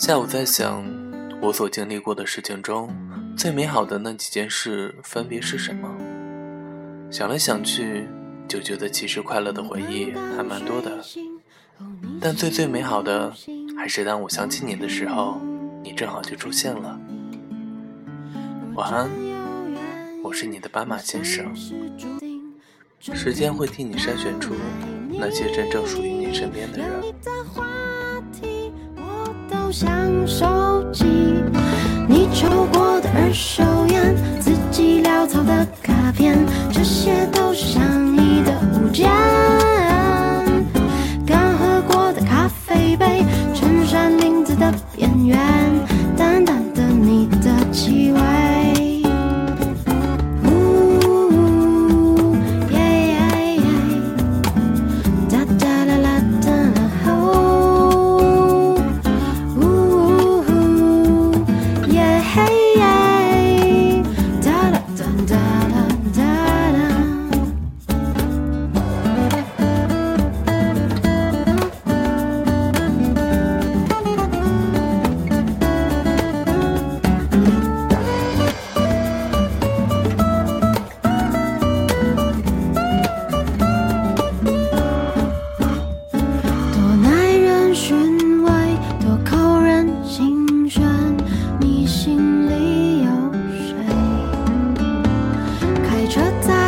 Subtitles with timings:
[0.00, 0.82] 下午在想，
[1.42, 2.90] 我所经历过的事情中，
[3.36, 5.94] 最美好的那几件事分别是什么？
[7.10, 8.08] 想来想去，
[8.48, 11.04] 就觉得其实快乐的回忆还蛮多的，
[12.18, 13.30] 但最最美好的，
[13.76, 15.38] 还是当我想起你的时候，
[15.82, 16.98] 你正好就出现了。
[18.76, 19.10] 晚安，
[20.22, 21.54] 我是你的斑马先生。
[22.98, 24.54] 时间会替你筛选出
[25.10, 26.88] 那些真正属于你身边的人。
[29.70, 31.04] 像手机，
[32.08, 35.64] 你抽过的二手烟，自己潦草的
[96.10, 96.59] 车载。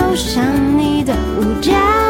[0.00, 2.05] 都是想你的物件。